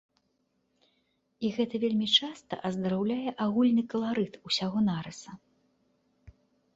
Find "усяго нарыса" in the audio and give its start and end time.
4.49-5.37